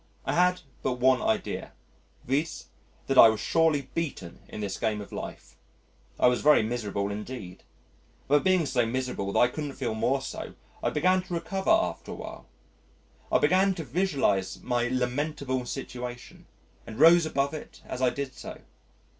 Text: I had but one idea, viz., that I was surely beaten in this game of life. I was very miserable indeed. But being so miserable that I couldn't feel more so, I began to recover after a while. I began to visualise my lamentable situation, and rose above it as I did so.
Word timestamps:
I 0.25 0.33
had 0.33 0.61
but 0.81 0.93
one 0.93 1.21
idea, 1.21 1.73
viz., 2.25 2.69
that 3.05 3.19
I 3.19 3.29
was 3.29 3.39
surely 3.39 3.91
beaten 3.93 4.39
in 4.47 4.59
this 4.59 4.79
game 4.79 4.99
of 4.99 5.11
life. 5.11 5.55
I 6.19 6.25
was 6.25 6.41
very 6.41 6.63
miserable 6.63 7.11
indeed. 7.11 7.61
But 8.27 8.43
being 8.43 8.65
so 8.65 8.83
miserable 8.87 9.31
that 9.31 9.39
I 9.39 9.47
couldn't 9.47 9.73
feel 9.75 9.93
more 9.93 10.21
so, 10.23 10.55
I 10.81 10.89
began 10.89 11.21
to 11.21 11.35
recover 11.35 11.69
after 11.69 12.13
a 12.13 12.15
while. 12.15 12.47
I 13.31 13.37
began 13.37 13.75
to 13.75 13.83
visualise 13.83 14.59
my 14.63 14.87
lamentable 14.87 15.67
situation, 15.67 16.47
and 16.87 16.99
rose 16.99 17.27
above 17.27 17.53
it 17.53 17.83
as 17.85 18.01
I 18.01 18.09
did 18.09 18.33
so. 18.33 18.59